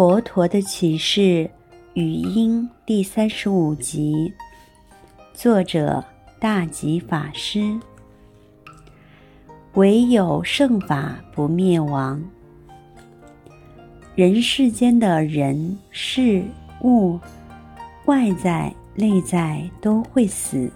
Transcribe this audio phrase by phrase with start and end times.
[0.00, 1.50] 佛陀的启示
[1.92, 4.32] 语音第三十五集，
[5.34, 6.02] 作者
[6.38, 7.78] 大吉法师。
[9.74, 12.18] 唯有圣法不灭亡。
[14.14, 16.42] 人世间的人事
[16.80, 17.20] 物，
[18.06, 20.72] 外在内在都会死。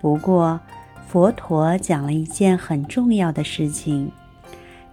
[0.00, 0.58] 不过，
[1.06, 4.10] 佛陀讲了一件很重要的事情：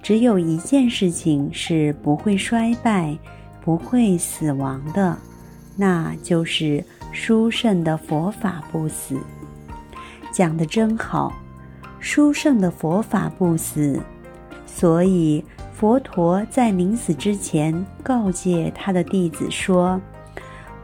[0.03, 3.17] 只有一件事情是不会衰败。
[3.63, 5.17] 不会死亡的，
[5.75, 9.17] 那就是殊胜的佛法不死。
[10.31, 11.33] 讲得真好，
[11.99, 14.01] 殊胜的佛法不死。
[14.65, 15.43] 所以
[15.73, 20.01] 佛陀在临死之前告诫他的弟子说：“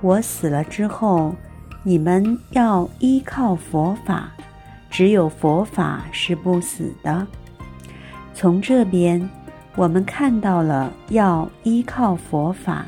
[0.01, 1.33] 我死了之后，
[1.83, 4.31] 你们要依靠佛法，
[4.89, 7.25] 只有佛法是不死的。”
[8.35, 9.27] 从这边。
[9.77, 12.87] 我们看到了，要依靠佛法，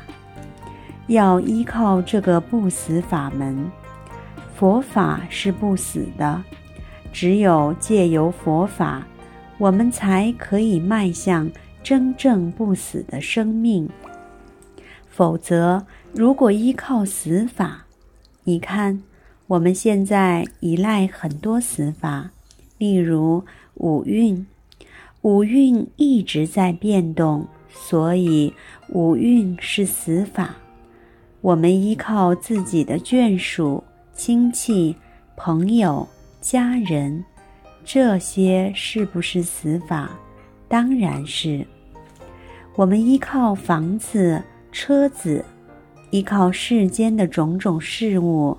[1.06, 3.70] 要依靠这个不死法门。
[4.56, 6.42] 佛法是不死的，
[7.12, 9.06] 只有借由佛法，
[9.56, 11.48] 我们才可以迈向
[11.80, 13.88] 真正不死的生命。
[15.08, 17.86] 否则，如果依靠死法，
[18.42, 19.00] 你看，
[19.46, 22.30] 我们现在依赖很多死法，
[22.78, 24.44] 例如五蕴。
[25.22, 28.54] 五蕴一直在变动，所以
[28.88, 30.54] 五蕴是死法。
[31.42, 34.96] 我们依靠自己的眷属、亲戚、
[35.36, 36.08] 朋友、
[36.40, 37.22] 家人，
[37.84, 40.10] 这些是不是死法？
[40.68, 41.66] 当然是。
[42.74, 45.44] 我们依靠房子、车子，
[46.10, 48.56] 依靠世间的种种事物，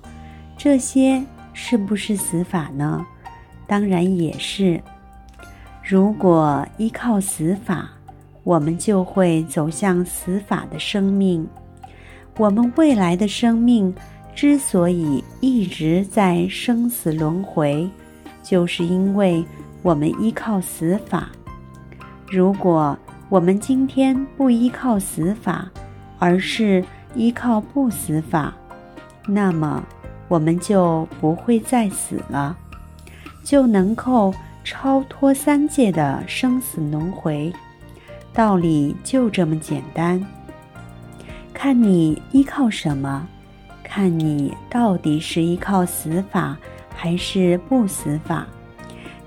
[0.56, 3.04] 这些是不是死法呢？
[3.66, 4.80] 当然也是。
[5.84, 7.90] 如果依靠死法，
[8.44, 11.46] 我们就会走向死法的生命。
[12.38, 13.92] 我们未来的生命
[14.32, 17.90] 之所以一直在生死轮回，
[18.44, 19.44] 就是因为
[19.82, 21.28] 我们依靠死法。
[22.30, 22.96] 如果
[23.28, 25.68] 我们今天不依靠死法，
[26.18, 26.82] 而是
[27.14, 28.54] 依靠不死法，
[29.26, 29.84] 那么
[30.28, 32.56] 我们就不会再死了，
[33.42, 34.32] 就能够。
[34.64, 37.52] 超脱三界的生死轮回，
[38.32, 40.24] 道理就这么简单。
[41.52, 43.26] 看你依靠什么，
[43.82, 46.56] 看你到底是依靠死法
[46.94, 48.46] 还是不死法，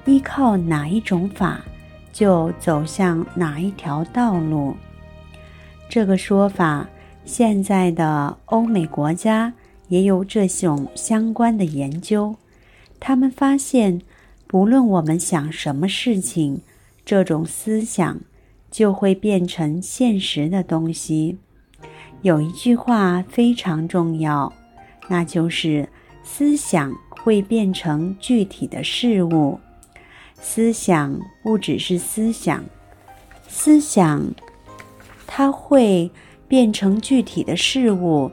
[0.06, 1.60] 依靠哪一种法，
[2.14, 4.76] 就走向哪一条道路。
[5.90, 6.88] 这个说法，
[7.26, 9.52] 现在的欧美国家
[9.90, 12.34] 也有这种相关的研究，
[13.00, 14.02] 他们发现。
[14.56, 16.62] 无论我们想什么事情，
[17.04, 18.22] 这种思想
[18.72, 21.38] 就会变成现实的东西。
[22.22, 24.54] 有一句话非常重要，
[25.10, 25.90] 那就是
[26.24, 29.60] 思想会变成具体的事物。
[30.40, 32.64] 思想不只是思想，
[33.50, 34.24] 思想
[35.28, 36.10] 它会
[36.48, 38.32] 变成具体的事物。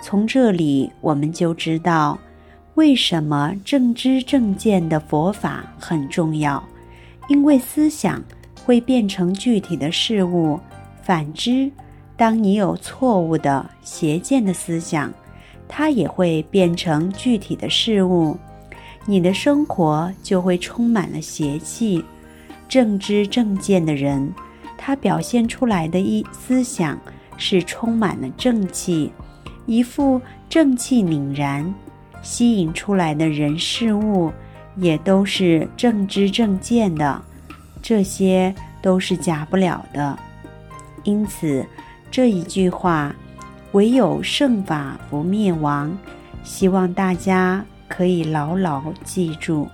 [0.00, 2.18] 从这里我们就知道。
[2.80, 6.66] 为什么正知正见的佛法很重要？
[7.28, 8.24] 因为思想
[8.64, 10.58] 会变成具体的事物。
[11.02, 11.70] 反之，
[12.16, 15.12] 当你有错误的邪见的思想，
[15.68, 18.34] 它也会变成具体的事物。
[19.04, 22.02] 你的生活就会充满了邪气。
[22.66, 24.32] 正知正见的人，
[24.78, 26.98] 他表现出来的一思想
[27.36, 29.12] 是充满了正气，
[29.66, 30.18] 一副
[30.48, 31.74] 正气凛然。
[32.22, 34.32] 吸引出来的人事物，
[34.76, 37.22] 也都是正知正见的，
[37.82, 40.18] 这些都是假不了的。
[41.04, 41.64] 因此，
[42.10, 43.14] 这一句话，
[43.72, 45.96] 唯有圣法不灭亡，
[46.42, 49.68] 希望大家可以牢牢记住。